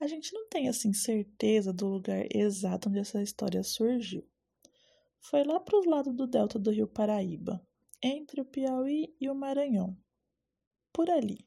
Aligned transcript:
A 0.00 0.06
gente 0.06 0.32
não 0.32 0.48
tem 0.48 0.68
assim 0.68 0.92
certeza 0.92 1.72
do 1.72 1.88
lugar 1.88 2.24
exato 2.30 2.88
onde 2.88 3.00
essa 3.00 3.20
história 3.20 3.62
surgiu. 3.64 4.24
Foi 5.20 5.42
lá 5.42 5.58
para 5.58 5.78
os 5.78 5.86
lados 5.86 6.14
do 6.14 6.26
delta 6.26 6.58
do 6.58 6.70
rio 6.70 6.86
Paraíba, 6.86 7.60
entre 8.00 8.40
o 8.40 8.44
Piauí 8.44 9.14
e 9.20 9.28
o 9.28 9.34
Maranhão. 9.34 9.96
Por 10.92 11.10
ali. 11.10 11.44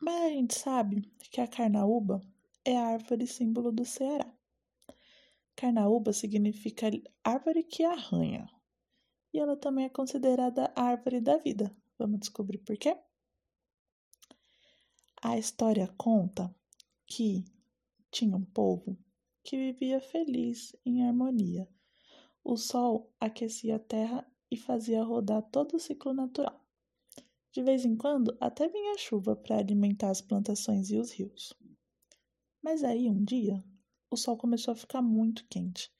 Mas 0.00 0.22
a 0.22 0.28
gente 0.28 0.58
sabe 0.58 1.02
que 1.30 1.40
a 1.40 1.46
carnaúba 1.46 2.20
é 2.64 2.76
a 2.76 2.86
árvore 2.86 3.26
símbolo 3.26 3.70
do 3.70 3.84
Ceará. 3.84 4.30
Carnaúba 5.54 6.12
significa 6.12 6.90
árvore 7.24 7.62
que 7.62 7.84
arranha. 7.84 8.46
E 9.32 9.38
ela 9.38 9.56
também 9.56 9.86
é 9.86 9.88
considerada 9.88 10.72
a 10.74 10.82
árvore 10.82 11.20
da 11.20 11.38
vida. 11.38 11.74
Vamos 11.98 12.20
descobrir 12.20 12.58
por 12.58 12.76
quê? 12.76 12.98
A 15.22 15.38
história 15.38 15.88
conta 15.96 16.54
que 17.06 17.44
tinha 18.10 18.36
um 18.36 18.44
povo 18.44 18.96
que 19.42 19.56
vivia 19.56 19.98
feliz 19.98 20.76
em 20.84 21.06
harmonia. 21.06 21.66
O 22.44 22.56
sol 22.56 23.10
aquecia 23.18 23.76
a 23.76 23.78
terra 23.78 24.30
e 24.50 24.56
fazia 24.56 25.02
rodar 25.02 25.42
todo 25.50 25.76
o 25.76 25.80
ciclo 25.80 26.12
natural. 26.12 26.62
De 27.50 27.62
vez 27.62 27.86
em 27.86 27.96
quando, 27.96 28.36
até 28.38 28.68
vinha 28.68 28.98
chuva 28.98 29.34
para 29.34 29.58
alimentar 29.58 30.10
as 30.10 30.20
plantações 30.20 30.90
e 30.90 30.98
os 30.98 31.10
rios. 31.10 31.54
Mas 32.62 32.84
aí, 32.84 33.08
um 33.08 33.24
dia, 33.24 33.64
o 34.10 34.16
sol 34.16 34.36
começou 34.36 34.72
a 34.72 34.76
ficar 34.76 35.00
muito 35.00 35.46
quente. 35.48 35.90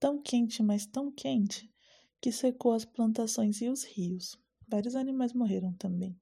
Tão 0.00 0.20
quente, 0.20 0.62
mas 0.62 0.86
tão 0.86 1.12
quente, 1.12 1.70
que 2.20 2.32
secou 2.32 2.72
as 2.72 2.86
plantações 2.86 3.60
e 3.60 3.68
os 3.68 3.84
rios. 3.84 4.40
Vários 4.66 4.96
animais 4.96 5.34
morreram 5.34 5.74
também. 5.74 6.18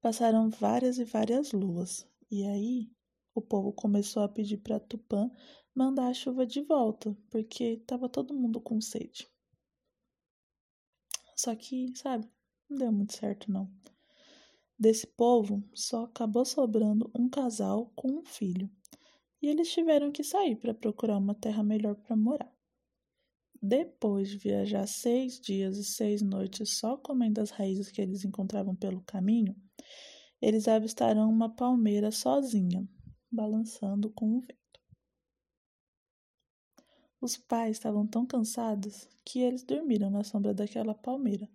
Passaram 0.00 0.48
várias 0.48 0.98
e 0.98 1.04
várias 1.04 1.52
luas, 1.52 2.08
e 2.30 2.42
aí 2.46 2.90
o 3.34 3.42
povo 3.42 3.70
começou 3.70 4.22
a 4.22 4.28
pedir 4.28 4.56
para 4.56 4.80
Tupã 4.80 5.30
mandar 5.74 6.08
a 6.08 6.14
chuva 6.14 6.46
de 6.46 6.62
volta, 6.62 7.14
porque 7.28 7.64
estava 7.64 8.08
todo 8.08 8.32
mundo 8.32 8.62
com 8.62 8.80
sede. 8.80 9.30
Só 11.36 11.54
que, 11.54 11.94
sabe, 11.94 12.26
não 12.68 12.78
deu 12.78 12.92
muito 12.92 13.12
certo 13.12 13.52
não. 13.52 13.70
Desse 14.78 15.06
povo 15.06 15.62
só 15.74 16.04
acabou 16.04 16.46
sobrando 16.46 17.10
um 17.14 17.28
casal 17.28 17.92
com 17.94 18.10
um 18.10 18.24
filho, 18.24 18.70
e 19.42 19.48
eles 19.48 19.70
tiveram 19.70 20.10
que 20.10 20.24
sair 20.24 20.56
para 20.56 20.72
procurar 20.72 21.18
uma 21.18 21.34
terra 21.34 21.62
melhor 21.62 21.94
para 21.94 22.16
morar. 22.16 22.59
Depois 23.70 24.28
de 24.28 24.36
viajar 24.36 24.84
seis 24.88 25.38
dias 25.38 25.76
e 25.76 25.84
seis 25.84 26.22
noites 26.22 26.76
só 26.76 26.96
comendo 26.96 27.40
as 27.40 27.50
raízes 27.50 27.88
que 27.88 28.02
eles 28.02 28.24
encontravam 28.24 28.74
pelo 28.74 29.00
caminho, 29.02 29.54
eles 30.42 30.66
avistaram 30.66 31.30
uma 31.30 31.48
palmeira 31.48 32.10
sozinha, 32.10 32.84
balançando 33.30 34.10
com 34.10 34.38
o 34.38 34.40
vento. 34.40 34.80
Os 37.20 37.36
pais 37.36 37.76
estavam 37.76 38.04
tão 38.08 38.26
cansados 38.26 39.08
que 39.24 39.38
eles 39.38 39.62
dormiram 39.62 40.10
na 40.10 40.24
sombra 40.24 40.52
daquela 40.52 40.92
palmeira, 40.92 41.48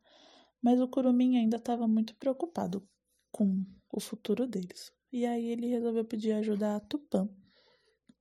mas 0.62 0.80
o 0.80 0.88
curumim 0.88 1.36
ainda 1.36 1.58
estava 1.58 1.86
muito 1.86 2.16
preocupado 2.16 2.88
com 3.30 3.66
o 3.92 4.00
futuro 4.00 4.48
deles. 4.48 4.90
E 5.12 5.26
aí 5.26 5.48
ele 5.48 5.68
resolveu 5.68 6.06
pedir 6.06 6.32
ajuda 6.32 6.78
a 6.78 6.80
Tupã 6.80 7.28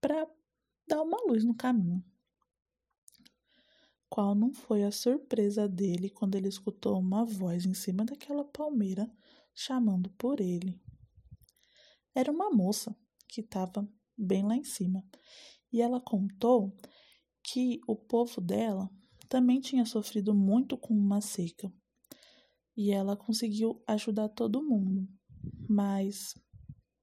para 0.01 0.29
dar 0.85 1.01
uma 1.01 1.19
luz 1.29 1.45
no 1.45 1.55
caminho. 1.55 2.05
Qual 4.15 4.33
não 4.33 4.53
foi 4.53 4.85
a 4.85 4.93
surpresa 4.93 5.69
dele 5.69 6.09
quando 6.09 6.37
ele 6.37 6.47
escutou 6.47 7.01
uma 7.01 7.25
voz 7.25 7.67
em 7.67 7.75
cima 7.75 8.05
daquela 8.05 8.45
palmeira 8.45 9.13
chamando 9.53 10.09
por 10.11 10.41
ele. 10.41 10.81
Era 12.15 12.31
uma 12.31 12.49
moça 12.49 12.97
que 13.27 13.41
estava 13.41 13.85
bem 14.17 14.45
lá 14.45 14.55
em 14.55 14.63
cima 14.63 15.05
e 15.73 15.83
ela 15.83 16.01
contou 16.01 16.73
que 17.43 17.81
o 17.89 17.97
povo 17.97 18.41
dela 18.41 18.89
também 19.29 19.61
tinha 19.61 19.85
sofrido 19.85 20.33
muito 20.33 20.79
com 20.79 20.95
uma 20.95 21.21
seca 21.21 21.75
e 22.77 22.93
ela 22.93 23.17
conseguiu 23.17 23.83
ajudar 23.85 24.29
todo 24.29 24.63
mundo, 24.63 25.09
mas 25.69 26.35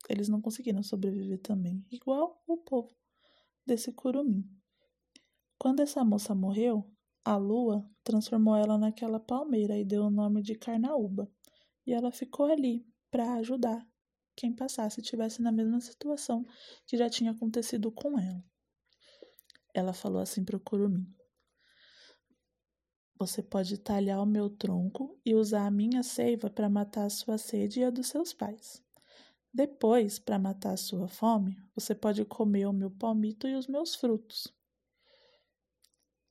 eles 0.07 0.29
não 0.29 0.39
conseguiram 0.39 0.81
sobreviver 0.81 1.41
também, 1.41 1.85
igual 1.91 2.41
o 2.47 2.55
povo 2.55 2.95
desse 3.67 3.91
curumim. 3.91 4.49
Quando 5.57 5.81
essa 5.81 6.05
moça 6.05 6.33
morreu, 6.33 6.89
a 7.23 7.35
lua 7.37 7.87
transformou 8.03 8.55
ela 8.55 8.77
naquela 8.77 9.19
palmeira 9.19 9.77
e 9.77 9.85
deu 9.85 10.03
o 10.03 10.09
nome 10.09 10.41
de 10.41 10.55
Carnaúba 10.55 11.31
e 11.85 11.93
ela 11.93 12.11
ficou 12.11 12.47
ali 12.47 12.85
para 13.09 13.33
ajudar 13.35 13.87
quem 14.35 14.53
passasse 14.53 15.01
estivesse 15.01 15.41
na 15.41 15.51
mesma 15.51 15.79
situação 15.79 16.45
que 16.85 16.97
já 16.97 17.09
tinha 17.09 17.31
acontecido 17.31 17.91
com 17.91 18.17
ela. 18.17 18.43
Ela 19.73 19.93
falou 19.93 20.21
assim 20.21 20.43
para 20.43 20.57
o 20.57 20.59
curumim: 20.59 21.05
Você 23.19 23.43
pode 23.43 23.77
talhar 23.77 24.21
o 24.21 24.25
meu 24.25 24.49
tronco 24.49 25.19
e 25.25 25.35
usar 25.35 25.67
a 25.67 25.71
minha 25.71 26.01
seiva 26.01 26.49
para 26.49 26.69
matar 26.69 27.05
a 27.05 27.09
sua 27.09 27.37
sede 27.37 27.81
e 27.81 27.83
a 27.83 27.89
dos 27.89 28.07
seus 28.07 28.33
pais. 28.33 28.83
Depois, 29.53 30.17
para 30.17 30.39
matar 30.39 30.73
a 30.73 30.77
sua 30.77 31.07
fome, 31.07 31.57
você 31.75 31.93
pode 31.93 32.23
comer 32.25 32.65
o 32.65 32.73
meu 32.73 32.89
palmito 32.89 33.47
e 33.47 33.55
os 33.55 33.67
meus 33.67 33.95
frutos. 33.95 34.47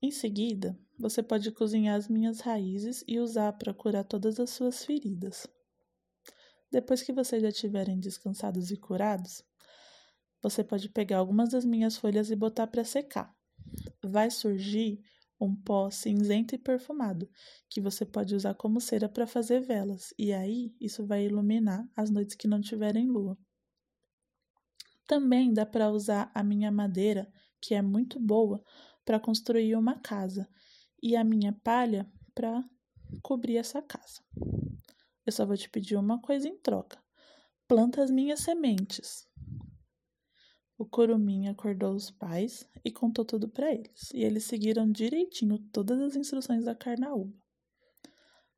Em 0.02 0.10
seguida, 0.10 0.78
você 0.98 1.22
pode 1.22 1.50
cozinhar 1.52 1.94
as 1.94 2.08
minhas 2.08 2.40
raízes 2.40 3.04
e 3.06 3.18
usar 3.18 3.52
para 3.52 3.74
curar 3.74 4.04
todas 4.04 4.40
as 4.40 4.48
suas 4.48 4.84
feridas. 4.84 5.46
Depois 6.70 7.02
que 7.02 7.12
vocês 7.12 7.42
já 7.42 7.48
estiverem 7.48 7.98
descansados 7.98 8.70
e 8.70 8.76
curados, 8.78 9.44
você 10.42 10.64
pode 10.64 10.88
pegar 10.88 11.18
algumas 11.18 11.50
das 11.50 11.66
minhas 11.66 11.96
folhas 11.98 12.30
e 12.30 12.36
botar 12.36 12.66
para 12.66 12.82
secar. 12.82 13.34
Vai 14.02 14.30
surgir 14.30 15.02
um 15.38 15.54
pó 15.54 15.90
cinzento 15.90 16.54
e 16.54 16.58
perfumado, 16.58 17.28
que 17.68 17.80
você 17.80 18.06
pode 18.06 18.34
usar 18.34 18.54
como 18.54 18.80
cera 18.80 19.08
para 19.08 19.26
fazer 19.26 19.60
velas, 19.60 20.14
e 20.18 20.32
aí 20.32 20.74
isso 20.80 21.06
vai 21.06 21.24
iluminar 21.24 21.86
as 21.94 22.10
noites 22.10 22.34
que 22.34 22.48
não 22.48 22.60
tiverem 22.60 23.06
lua. 23.06 23.38
Também 25.06 25.52
dá 25.52 25.66
para 25.66 25.90
usar 25.90 26.30
a 26.34 26.42
minha 26.42 26.70
madeira, 26.70 27.30
que 27.60 27.74
é 27.74 27.82
muito 27.82 28.18
boa, 28.18 28.62
para 29.04 29.20
construir 29.20 29.74
uma 29.74 29.98
casa 29.98 30.48
e 31.02 31.16
a 31.16 31.24
minha 31.24 31.52
palha 31.52 32.10
para 32.34 32.64
cobrir 33.22 33.56
essa 33.56 33.82
casa. 33.82 34.22
Eu 35.26 35.32
só 35.32 35.44
vou 35.44 35.56
te 35.56 35.68
pedir 35.68 35.96
uma 35.96 36.20
coisa 36.20 36.48
em 36.48 36.56
troca: 36.56 37.02
planta 37.66 38.02
as 38.02 38.10
minhas 38.10 38.40
sementes. 38.40 39.28
O 40.78 40.86
curumim 40.86 41.48
acordou 41.48 41.94
os 41.94 42.10
pais 42.10 42.66
e 42.82 42.90
contou 42.90 43.24
tudo 43.24 43.48
para 43.48 43.70
eles, 43.70 44.10
e 44.14 44.24
eles 44.24 44.44
seguiram 44.44 44.90
direitinho 44.90 45.58
todas 45.70 46.00
as 46.00 46.16
instruções 46.16 46.64
da 46.64 46.74
carnaúba. 46.74 47.36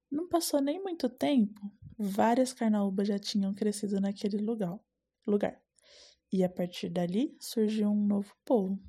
Não 0.09 0.29
passou 0.29 0.61
nem 0.61 0.81
muito 0.81 1.09
tempo, 1.09 1.61
várias 1.99 2.53
carnaúbas 2.53 3.09
já 3.09 3.19
tinham 3.19 3.53
crescido 3.53 4.01
naquele 4.01 4.37
lugar, 4.37 4.79
lugar. 5.27 5.61
E 6.33 6.43
a 6.43 6.49
partir 6.49 6.89
dali 6.89 7.37
surgiu 7.39 7.91
um 7.91 8.07
novo 8.07 8.35
povo. 8.43 8.81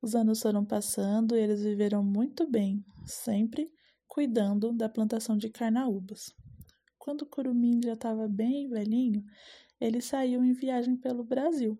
Os 0.00 0.14
anos 0.14 0.40
foram 0.40 0.64
passando 0.64 1.36
e 1.36 1.40
eles 1.40 1.62
viveram 1.62 2.02
muito 2.02 2.48
bem, 2.48 2.84
sempre 3.04 3.70
cuidando 4.06 4.72
da 4.72 4.88
plantação 4.88 5.36
de 5.36 5.50
carnaúbas. 5.50 6.32
Quando 6.96 7.22
o 7.22 7.26
curumim 7.26 7.80
já 7.82 7.94
estava 7.94 8.28
bem 8.28 8.68
velhinho, 8.68 9.24
ele 9.80 10.00
saiu 10.00 10.44
em 10.44 10.52
viagem 10.52 10.96
pelo 10.96 11.24
Brasil 11.24 11.76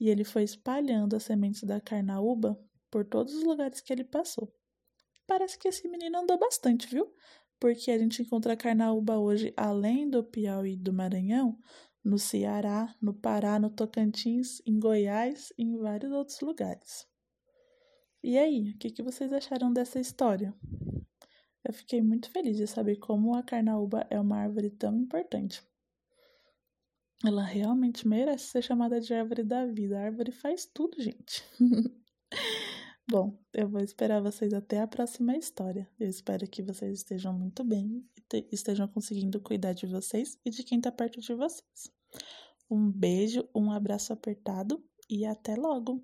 e 0.00 0.08
ele 0.08 0.24
foi 0.24 0.42
espalhando 0.42 1.14
as 1.14 1.24
sementes 1.24 1.64
da 1.64 1.80
carnaúba 1.80 2.58
por 2.90 3.04
todos 3.04 3.34
os 3.34 3.44
lugares 3.44 3.80
que 3.80 3.92
ele 3.92 4.04
passou. 4.04 4.52
Parece 5.26 5.58
que 5.58 5.68
esse 5.68 5.88
menino 5.88 6.18
andou 6.18 6.38
bastante, 6.38 6.86
viu? 6.86 7.12
Porque 7.64 7.90
a 7.90 7.96
gente 7.96 8.20
encontra 8.20 8.54
carnaúba 8.58 9.16
hoje 9.16 9.54
além 9.56 10.06
do 10.06 10.22
Piauí 10.22 10.74
e 10.74 10.76
do 10.76 10.92
Maranhão, 10.92 11.58
no 12.04 12.18
Ceará, 12.18 12.94
no 13.00 13.14
Pará, 13.14 13.58
no 13.58 13.70
Tocantins, 13.70 14.60
em 14.66 14.78
Goiás 14.78 15.50
e 15.56 15.62
em 15.62 15.78
vários 15.78 16.12
outros 16.12 16.38
lugares. 16.42 17.06
E 18.22 18.36
aí, 18.36 18.72
o 18.72 18.76
que, 18.76 18.90
que 18.90 19.02
vocês 19.02 19.32
acharam 19.32 19.72
dessa 19.72 19.98
história? 19.98 20.54
Eu 21.64 21.72
fiquei 21.72 22.02
muito 22.02 22.30
feliz 22.30 22.58
de 22.58 22.66
saber 22.66 22.96
como 22.96 23.34
a 23.34 23.42
carnaúba 23.42 24.06
é 24.10 24.20
uma 24.20 24.36
árvore 24.36 24.68
tão 24.68 24.94
importante. 24.98 25.62
Ela 27.24 27.44
realmente 27.44 28.06
merece 28.06 28.48
ser 28.48 28.62
chamada 28.62 29.00
de 29.00 29.14
árvore 29.14 29.42
da 29.42 29.64
vida. 29.64 29.98
A 29.98 30.02
árvore 30.02 30.32
faz 30.32 30.66
tudo, 30.66 31.02
gente. 31.02 31.42
Bom, 33.06 33.38
eu 33.52 33.68
vou 33.68 33.82
esperar 33.82 34.22
vocês 34.22 34.54
até 34.54 34.80
a 34.80 34.86
próxima 34.86 35.36
história. 35.36 35.86
Eu 36.00 36.08
espero 36.08 36.48
que 36.48 36.62
vocês 36.62 36.98
estejam 36.98 37.34
muito 37.34 37.62
bem 37.62 38.02
e 38.32 38.46
estejam 38.50 38.88
conseguindo 38.88 39.40
cuidar 39.40 39.74
de 39.74 39.86
vocês 39.86 40.38
e 40.42 40.50
de 40.50 40.62
quem 40.62 40.78
está 40.78 40.90
perto 40.90 41.20
de 41.20 41.34
vocês. 41.34 41.92
Um 42.70 42.90
beijo, 42.90 43.46
um 43.54 43.70
abraço 43.70 44.12
apertado 44.12 44.82
e 45.08 45.26
até 45.26 45.54
logo! 45.54 46.02